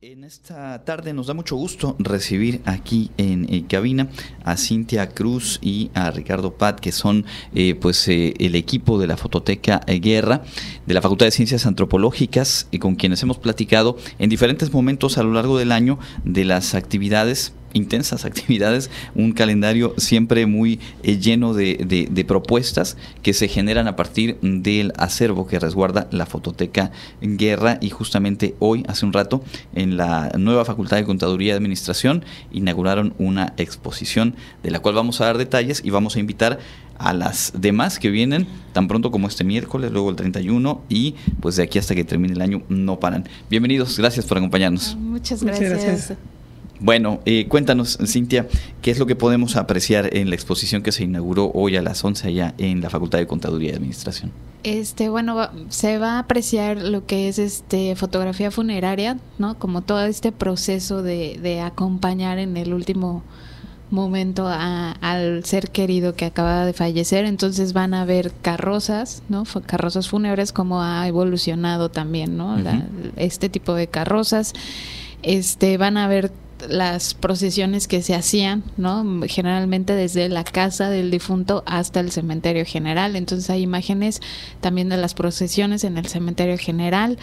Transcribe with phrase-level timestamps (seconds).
[0.00, 4.06] En esta tarde nos da mucho gusto recibir aquí en, cabina
[4.44, 9.08] a Cintia Cruz y a Ricardo Pat, que son eh, pues eh, el equipo de
[9.08, 10.42] la Fototeca Guerra
[10.86, 15.24] de la Facultad de Ciencias Antropológicas y con quienes hemos platicado en diferentes momentos a
[15.24, 21.54] lo largo del año de las actividades intensas actividades, un calendario siempre muy eh, lleno
[21.54, 26.90] de, propuestas que se generan a partir del acervo que resguarda la Fototeca
[27.22, 29.42] Guerra y justamente hoy, hace un rato,
[29.74, 35.20] en la nueva Facultad de Contaduría y Administración inauguraron una exposición de la cual vamos
[35.20, 36.58] a dar detalles y vamos a invitar
[36.98, 41.56] a las demás que vienen tan pronto como este miércoles, luego el 31 y pues
[41.56, 43.24] de aquí hasta que termine el año no paran.
[43.48, 44.96] Bienvenidos, gracias por acompañarnos.
[44.96, 46.12] Muchas gracias.
[46.80, 48.46] Bueno, eh, cuéntanos, Cintia,
[48.82, 52.04] ¿qué es lo que podemos apreciar en la exposición que se inauguró hoy a las
[52.04, 54.30] 11 allá en la Facultad de Contaduría y Administración?
[54.62, 59.58] Este, bueno, se va a apreciar lo que es este fotografía funeraria, ¿no?
[59.58, 63.22] Como todo este proceso de, acompañar en el último
[63.90, 67.24] momento al ser querido que acaba de fallecer.
[67.24, 69.44] Entonces van a ver carrozas, ¿no?
[69.66, 72.56] Carrozas fúnebres, como ha evolucionado también, ¿no?
[73.16, 74.52] este tipo de carrozas.
[75.22, 76.30] Este, van a ver
[76.68, 79.04] las procesiones que se hacían, ¿no?
[79.26, 83.16] Generalmente desde la casa del difunto hasta el cementerio general.
[83.16, 84.20] Entonces hay imágenes
[84.60, 87.18] también de las procesiones en el cementerio general.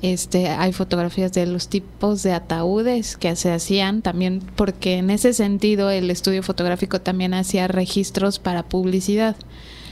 [0.00, 5.32] Este, hay fotografías de los tipos de ataúdes que se hacían también porque en ese
[5.32, 9.36] sentido el estudio fotográfico también hacía registros para publicidad.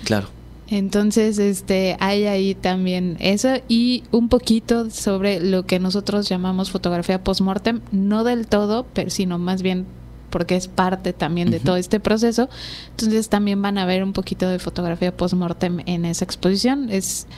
[0.05, 0.36] Claro.
[0.69, 7.23] Entonces, este, hay ahí también eso y un poquito sobre lo que nosotros llamamos fotografía
[7.23, 9.87] post-mortem, no del todo, pero sino más bien
[10.31, 12.49] porque es parte también de todo este proceso.
[12.91, 16.91] Entonces, también van a ver un poquito de fotografía post-mortem en esa exposición.
[16.91, 17.29] Es,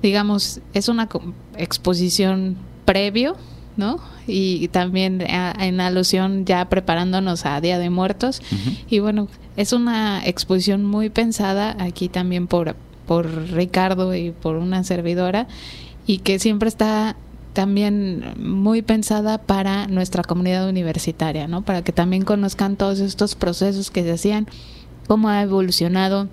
[0.00, 1.08] digamos, es una
[1.56, 3.36] exposición previo
[3.78, 3.98] ¿no?
[4.26, 8.42] Y, también en alusión ya preparándonos a Día de Muertos.
[8.90, 12.76] Y bueno, es una exposición muy pensada aquí también por,
[13.06, 15.46] por Ricardo y por una servidora
[16.06, 17.16] y que siempre está
[17.54, 21.62] también muy pensada para nuestra comunidad universitaria, ¿no?
[21.62, 24.46] Para que también conozcan todos estos procesos que se hacían,
[25.06, 26.28] cómo ha evolucionado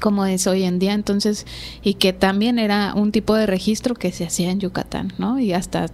[0.00, 1.46] cómo es hoy en día, entonces,
[1.80, 5.38] y que también era un tipo de registro que se hacía en Yucatán, ¿no?
[5.38, 5.86] Y hasta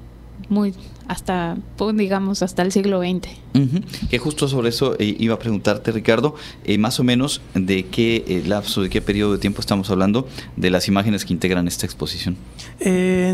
[0.49, 0.75] muy
[1.09, 3.29] hasta, pues, digamos, hasta el siglo XX.
[4.11, 8.25] Que justo sobre eso eh, iba a preguntarte, Ricardo, eh, más o menos de qué
[8.29, 11.87] eh, lapso, de qué periodo de tiempo estamos hablando de las imágenes que integran esta
[11.87, 12.37] exposición.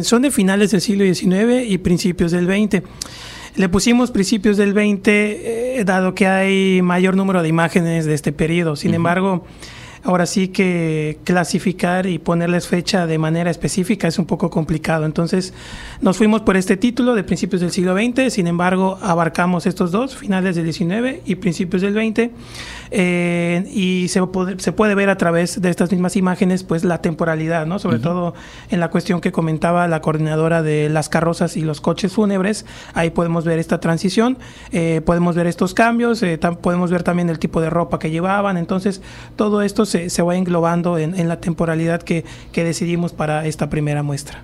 [0.02, 2.82] son de finales del siglo XIX y principios del XX.
[3.56, 8.76] Le pusimos principios del XX, dado que hay mayor número de imágenes de este periodo.
[8.76, 9.44] Sin embargo,
[10.04, 15.06] ahora sí que clasificar y ponerles fecha de manera específica es un poco complicado.
[15.06, 15.54] Entonces
[16.00, 20.14] nos fuimos por este título de principios del siglo XX, sin embargo abarcamos estos dos,
[20.14, 22.30] finales del XIX y principios del XX,
[22.90, 27.00] eh, y se puede, se puede ver a través de estas mismas imágenes pues la
[27.00, 27.78] temporalidad, ¿no?
[27.78, 28.34] sobre todo
[28.70, 33.10] en la cuestión que comentaba la coordinadora de las carrozas y los coches fúnebres, ahí
[33.10, 34.36] podemos ver esta transición,
[34.70, 38.58] eh, podemos ver estos cambios, eh, podemos ver también el tipo de ropa que llevaban,
[38.58, 39.00] entonces
[39.36, 44.42] todo esto se, va englobando en, la temporalidad que, que decidimos para esta primera muestra.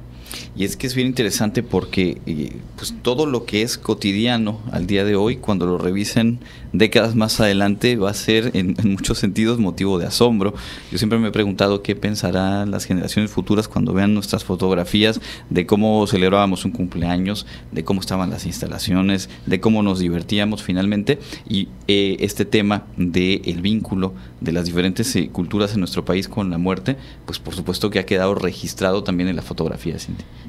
[0.57, 4.87] Y es que es bien interesante porque eh, pues todo lo que es cotidiano al
[4.87, 6.41] día de hoy, cuando lo revisen
[6.73, 10.55] décadas más adelante, va a ser en, muchos sentidos motivo de asombro.
[10.91, 15.67] Yo siempre me he preguntado qué pensarán las generaciones futuras cuando vean nuestras fotografías de
[15.67, 21.19] cómo celebrábamos un cumpleaños, de cómo estaban las instalaciones, de cómo nos divertíamos finalmente.
[21.49, 26.29] Y eh, este tema del el vínculo de las diferentes eh, culturas en nuestro país
[26.29, 29.97] con la muerte, pues por supuesto que ha quedado registrado también en la fotografía.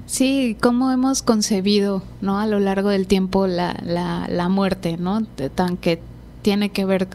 [0.05, 2.39] Sí, cómo hemos concebido, ¿no?
[2.39, 5.23] A lo largo del tiempo la, la, la muerte, ¿no?
[5.55, 5.99] Tan que
[6.41, 7.07] tiene que ver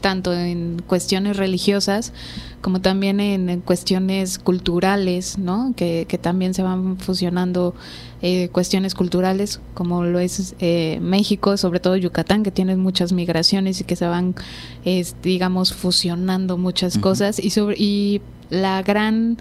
[0.00, 2.12] tanto en cuestiones religiosas
[2.60, 5.72] como también en, cuestiones culturales, ¿no?
[5.76, 7.74] Que, que, también se van fusionando
[8.22, 13.80] eh, cuestiones culturales, como lo es eh, México, sobre todo Yucatán, que tiene muchas migraciones
[13.80, 14.34] y que se van,
[15.22, 18.20] digamos, fusionando muchas cosas y sobre y
[18.50, 19.38] la gran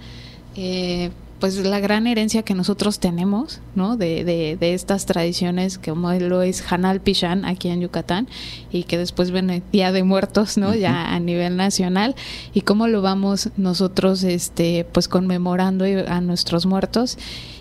[0.56, 3.98] eh, pues la gran herencia que nosotros tenemos, ¿no?
[3.98, 8.28] De, de, estas tradiciones como lo es Hanal Pichán aquí en Yucatán
[8.72, 10.74] y que después viene Día de Muertos, ¿no?
[10.74, 12.16] Ya a nivel nacional
[12.54, 17.18] y cómo lo vamos nosotros, este, pues conmemorando a nuestros muertos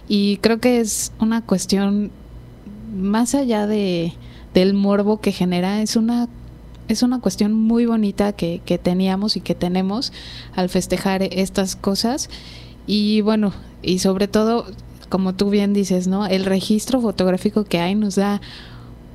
[0.09, 2.12] y creo que es una cuestión
[2.94, 4.12] más allá de
[4.53, 6.29] del morbo que genera es una
[6.87, 10.12] es una cuestión muy bonita que, que teníamos y que tenemos
[10.55, 12.29] al festejar estas cosas
[12.86, 13.52] y bueno,
[13.82, 14.66] y sobre todo
[15.08, 16.26] como tú bien dices, ¿no?
[16.26, 18.40] El registro fotográfico que hay nos da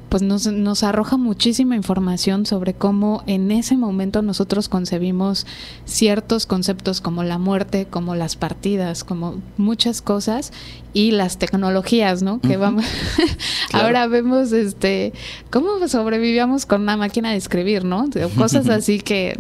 [0.10, 5.46] pues nos, nos arroja muchísima información sobre cómo en ese momento nosotros concebimos
[5.86, 10.52] ciertos conceptos como la muerte, como las partidas, como muchas cosas
[10.94, 12.42] y las tecnologías, ¿no?
[12.42, 12.86] Que vamos
[13.74, 15.14] ahora vemos este
[15.52, 18.10] cómo sobrevivíamos con una máquina de escribir, ¿no?
[18.36, 19.40] Cosas así que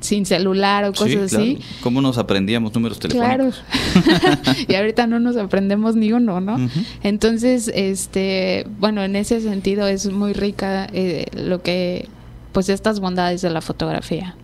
[0.00, 1.58] sin celular o cosas así.
[1.82, 3.62] ¿Cómo nos aprendíamos números telefónicos?
[3.70, 4.52] Claro.
[4.68, 6.56] y ahorita no nos aprendemos ni uno, ¿no?
[7.02, 12.08] Entonces, este, bueno, en ese sentido es muy rica eh, lo que
[12.52, 14.36] pues estas bondades de la fotografía.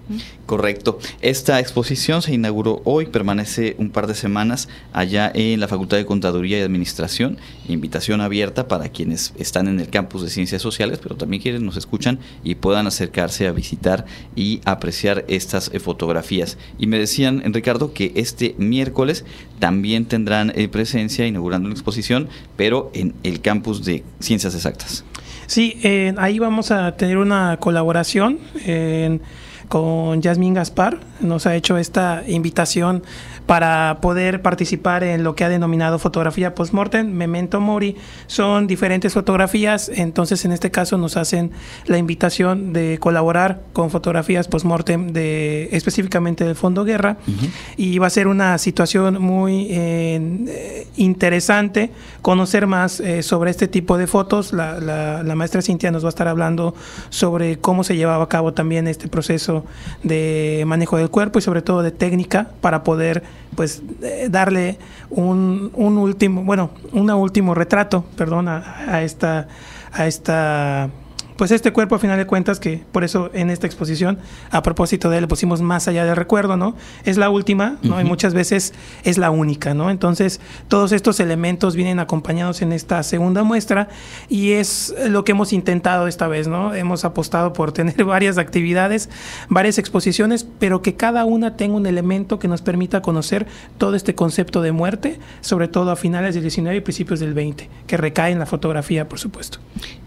[0.46, 0.98] Correcto.
[1.22, 6.04] Esta exposición se inauguró hoy, permanece un par de semanas allá en la Facultad de
[6.04, 7.38] Contaduría y Administración.
[7.68, 11.76] Invitación abierta para quienes están en el campus de Ciencias Sociales, pero también quienes nos
[11.76, 14.04] escuchan y puedan acercarse a visitar
[14.36, 16.58] y apreciar estas eh, fotografías.
[16.78, 19.24] Y me decían, Ricardo, que este miércoles
[19.58, 25.04] también tendrán eh, presencia inaugurando una exposición, pero en el campus de Ciencias Exactas.
[25.46, 25.80] Sí,
[26.16, 28.38] ahí vamos a tener una colaboración
[29.68, 30.98] con Yasmín Gaspar.
[31.20, 33.02] Nos ha hecho esta invitación
[33.46, 37.96] para poder participar en lo que ha denominado fotografía post-mortem, Memento Mori.
[38.26, 41.50] Son diferentes fotografías, entonces en este caso nos hacen
[41.86, 47.18] la invitación de colaborar con fotografías post-mortem de, específicamente del Fondo Guerra
[47.76, 51.90] y va a ser una situación muy eh, interesante
[52.22, 54.52] conocer más eh, sobre este tipo de fotos.
[54.52, 56.74] La, la maestra Cintia nos va a estar hablando
[57.10, 59.64] sobre cómo se llevaba a cabo también este proceso
[60.02, 63.22] de manejo del cuerpo y sobre todo de técnica para poder
[63.54, 64.78] pues eh, darle
[65.10, 69.48] un, un, último, bueno, un último retrato, perdón, a, esta,
[69.92, 70.90] a esta
[71.36, 74.18] pues este cuerpo a final de cuentas que por eso en esta exposición
[74.50, 78.00] a propósito de él le pusimos más allá del recuerdo no es la última no
[78.00, 78.72] y muchas veces
[79.02, 83.88] es la única no entonces todos estos elementos vienen acompañados en esta segunda muestra
[84.28, 89.10] y es lo que hemos intentado esta vez no hemos apostado por tener varias actividades
[89.48, 93.46] varias exposiciones pero que cada una tenga un elemento que nos permita conocer
[93.78, 97.68] todo este concepto de muerte sobre todo a finales del 19 y principios del 20
[97.86, 99.58] que recae en la fotografía por supuesto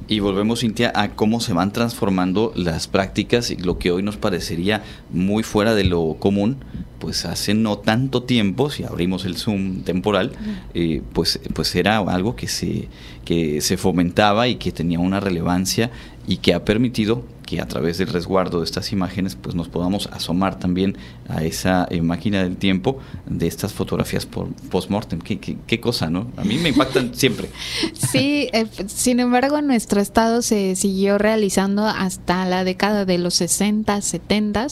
[0.08, 4.16] y volvemos, Cintia, a cómo se van transformando las prácticas y lo que hoy nos
[4.16, 6.58] parecería muy fuera de lo común,
[7.00, 10.32] pues hace no tanto tiempo, si abrimos el zoom temporal,
[10.74, 12.88] eh, pues, pues era algo que se,
[13.26, 15.92] que se fomentaba y que tenía una relevancia
[16.28, 20.08] y que ha permitido que a través del resguardo de estas imágenes pues nos podamos
[20.12, 20.98] asomar también
[21.30, 25.20] a esa eh, máquina del tiempo de estas fotografías por post-mortem.
[25.20, 26.30] ¿Qué, qué, cosa, ¿no?
[26.36, 27.50] A mí me impactan siempre.
[27.94, 34.02] Sí, eh, sin embargo nuestro estado se siguió realizando hasta la década de los 60,
[34.02, 34.68] 70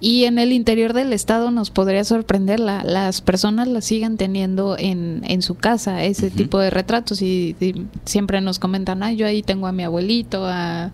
[0.00, 4.76] y en el interior del estado nos podría sorprender, la, las personas la siguen teniendo
[4.78, 9.26] en, en su casa, ese tipo de retratos y, y, siempre nos comentan, ay, yo
[9.26, 10.92] ahí tengo a mi abuelito, a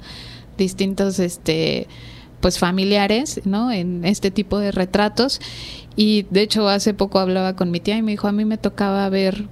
[0.56, 1.86] distintos este
[2.40, 3.72] pues familiares, ¿no?
[3.72, 5.40] En este tipo de retratos.
[5.96, 8.58] Y de hecho hace poco hablaba con mi tía y me dijo, a mí me
[8.58, 9.46] tocaba ver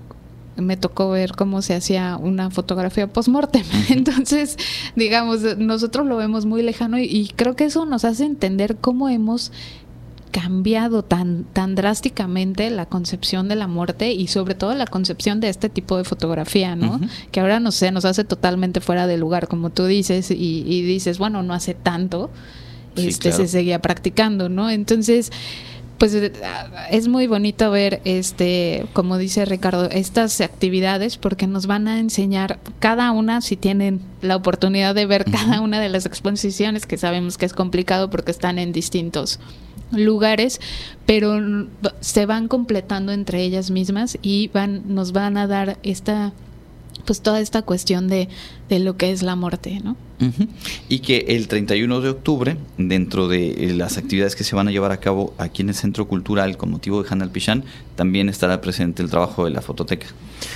[0.56, 3.64] me tocó ver cómo se hacía una fotografía post-mortem.
[3.88, 4.56] Entonces,
[4.96, 9.08] digamos, nosotros lo vemos muy lejano y, y, creo que eso nos hace entender cómo
[9.08, 9.52] hemos
[10.32, 15.50] cambiado tan, tan drásticamente la concepción de la muerte y sobre todo la concepción de
[15.50, 17.00] este tipo de fotografía, ¿no?
[17.30, 21.18] Que ahora no sé, nos hace totalmente fuera de lugar, como tú dices, y, dices,
[21.18, 22.30] bueno, no hace tanto,
[22.96, 24.70] este se seguía practicando, ¿no?
[24.70, 25.30] Entonces,
[26.02, 26.14] pues
[26.90, 32.58] es muy bonito ver este como dice Ricardo estas actividades porque nos van a enseñar
[32.80, 37.38] cada una si tienen la oportunidad de ver cada una de las exposiciones que sabemos
[37.38, 39.38] que es complicado porque están en distintos
[39.92, 40.60] lugares,
[41.06, 41.68] pero
[42.00, 46.32] se van completando entre ellas mismas y van, nos van a dar esta,
[47.04, 48.28] pues toda esta cuestión de,
[48.68, 49.96] de lo que es la muerte, ¿no?
[50.88, 54.70] Y que el 31 de octubre, dentro de eh, las actividades que se van a
[54.70, 57.64] llevar a cabo aquí en el Centro Cultural con motivo de Hanal Pichán,
[57.96, 60.06] también estará presente el trabajo de la fototeca.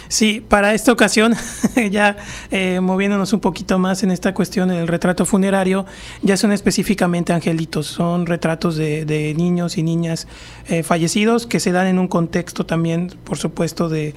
[0.08, 1.34] Sí, para esta ocasión,
[1.90, 2.16] ya
[2.50, 5.86] eh, moviéndonos un poquito más en esta cuestión del retrato funerario,
[6.22, 10.28] ya son específicamente angelitos, son retratos de, niños y niñas
[10.68, 14.14] eh, fallecidos que se dan en un contexto también, por supuesto, de,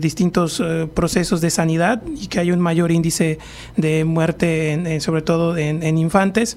[0.00, 0.62] distintos
[0.94, 3.38] procesos de sanidad y que hay un mayor índice
[3.76, 4.69] de muerte
[5.00, 6.56] sobre todo en, infantes,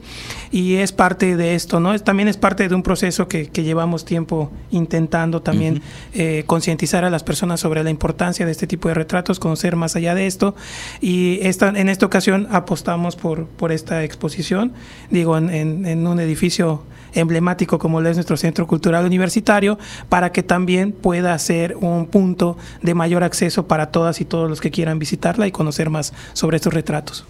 [0.51, 1.93] y es parte de esto, ¿no?
[1.93, 5.81] Es, también es parte de un proceso que, llevamos tiempo intentando también
[6.13, 9.95] eh, concientizar a las personas sobre la importancia de este tipo de retratos, conocer más
[9.95, 10.55] allá de esto,
[10.99, 14.73] y esta, en esta ocasión apostamos por, por esta exposición,
[15.09, 19.77] digo, en, un edificio emblemático como lo es nuestro Centro Cultural Universitario,
[20.09, 24.61] para que también pueda ser un punto de mayor acceso para todas y todos los
[24.61, 27.25] que quieran visitarla y conocer más sobre estos retratos.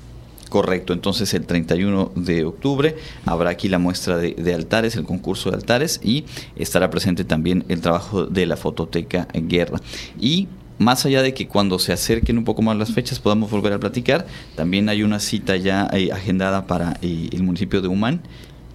[0.53, 2.95] Correcto, entonces el 31 de octubre
[3.25, 7.81] habrá aquí la muestra de, altares, el concurso de altares y estará presente también el
[7.81, 9.79] trabajo de la fototeca guerra.
[10.21, 13.73] Y más allá de que cuando se acerquen un poco más las fechas podamos volver
[13.73, 18.21] a platicar, también hay una cita ya eh, agendada para eh, el municipio de Humán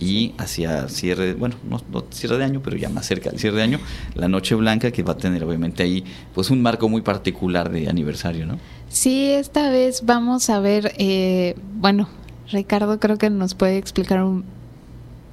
[0.00, 3.62] y hacia cierre, bueno, no, cierre de año, pero ya más cerca del cierre de
[3.62, 3.80] año,
[4.14, 7.88] la Noche Blanca, que va a tener obviamente ahí pues un marco muy particular de
[7.88, 8.58] aniversario, ¿no?
[8.88, 12.08] Sí, esta vez vamos a ver, eh, bueno,
[12.50, 14.24] Ricardo creo que nos puede explicar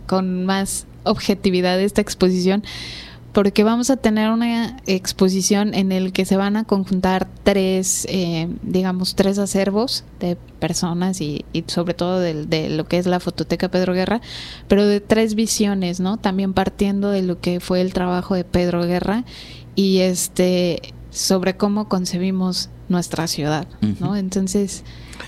[0.08, 2.64] con más objetividad esta exposición,
[3.36, 8.48] porque vamos a tener una exposición en el que se van a conjuntar tres, eh,
[8.64, 13.68] digamos, tres acervos de personas y, sobre todo de, de, lo que es la fototeca
[13.68, 14.22] Pedro Guerra,
[14.70, 16.16] pero de tres visiones, ¿no?
[16.16, 19.26] También partiendo de lo que fue el trabajo de Pedro Guerra
[19.76, 23.68] y este sobre cómo concebimos nuestra ciudad,
[24.00, 24.16] ¿no?
[24.16, 24.86] Entonces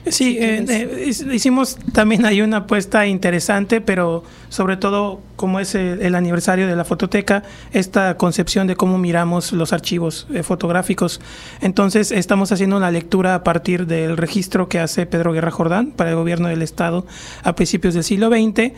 [0.09, 6.15] Sí, eh, eh, hicimos también hay una apuesta interesante, pero sobre todo como es el,
[6.15, 11.21] aniversario de la fototeca, esta concepción de cómo miramos los archivos eh, fotográficos.
[11.61, 16.09] Entonces estamos haciendo una lectura a partir del registro que hace Pedro Guerra Jordán para
[16.09, 17.05] el gobierno del Estado
[17.43, 18.71] a principios del siglo XX,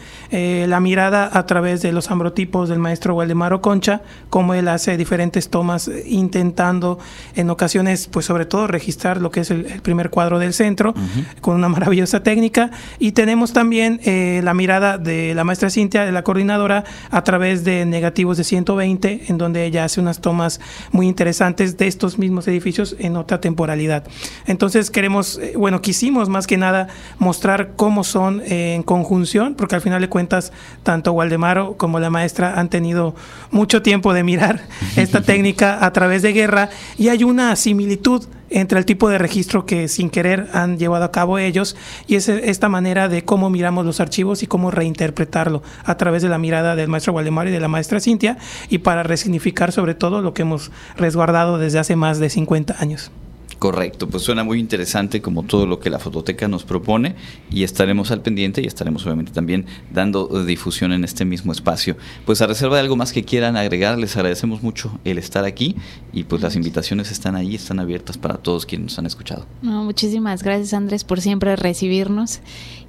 [0.67, 5.49] la mirada a través de los ambrotipos del maestro Waldemaro Concha, cómo él hace diferentes
[5.49, 6.99] tomas intentando
[7.35, 10.93] en ocasiones, pues sobre todo registrar lo que es el primer cuadro del centro
[11.41, 12.71] con una maravillosa técnica.
[12.99, 17.63] Y tenemos también eh, la mirada de la maestra Cintia, de la coordinadora, a través
[17.63, 20.59] de negativos de 120, en donde ella hace unas tomas
[20.91, 24.03] muy interesantes de estos mismos edificios en otra temporalidad.
[24.45, 26.87] Entonces queremos, eh, bueno, quisimos más que nada
[27.17, 30.51] mostrar cómo son eh, en conjunción, porque al final de cuentas,
[30.83, 33.15] tanto Waldemaro como la maestra han tenido
[33.51, 34.61] mucho tiempo de mirar
[34.95, 39.65] esta técnica a través de guerra y hay una similitud entre el tipo de registro
[39.65, 41.75] que sin querer han llevado a cabo ellos
[42.07, 46.29] y es esta manera de cómo miramos los archivos y cómo reinterpretarlo a través de
[46.29, 48.37] la mirada del maestro Waldemar y de la maestra Cintia
[48.69, 53.11] y para resignificar sobre todo lo que hemos resguardado desde hace más de 50 años.
[53.59, 57.15] Correcto, pues suena muy interesante como todo lo que la fototeca nos propone
[57.51, 61.97] y estaremos al pendiente y estaremos obviamente también dando difusión en este mismo espacio.
[62.25, 65.75] Pues a reserva de algo más que quieran agregar, les agradecemos mucho el estar aquí
[66.13, 69.45] y pues las invitaciones están ahí, están abiertas para todos quienes nos han escuchado.
[69.61, 72.39] muchísimas gracias Andrés por siempre recibirnos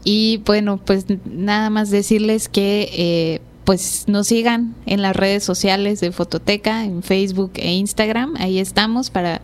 [0.05, 2.89] y bueno, pues nada más decirles que...
[2.93, 8.35] Eh, pues nos sigan en las redes sociales de Fototeca, en Facebook e Instagram.
[8.39, 9.43] Ahí estamos para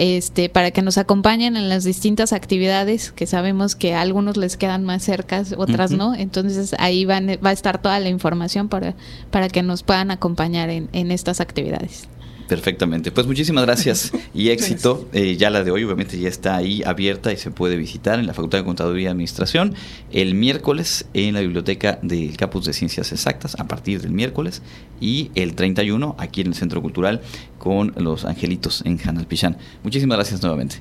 [0.00, 4.56] este, para que nos acompañen en las distintas actividades que sabemos que a algunos les
[4.56, 6.14] quedan más cercas, otras no.
[6.14, 8.94] Entonces ahí van, va a estar toda la información para,
[9.32, 12.08] para que nos puedan acompañar en, en estas actividades.
[12.48, 13.12] Perfectamente.
[13.12, 15.06] Pues muchísimas gracias y éxito.
[15.12, 18.26] Eh, ya la de hoy obviamente ya está ahí abierta y se puede visitar en
[18.26, 19.74] la Facultad de Contaduría y Administración
[20.10, 24.62] el miércoles en la biblioteca del Campus de Ciencias Exactas a partir del miércoles
[24.98, 27.20] y el 31 aquí en el Centro Cultural
[27.58, 29.58] con los angelitos en Pichán.
[29.82, 30.76] Muchísimas gracias nuevamente.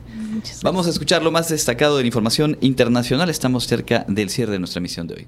[0.63, 3.29] Vamos a escuchar lo más destacado de la información internacional.
[3.29, 5.27] Estamos cerca del cierre de nuestra emisión de hoy.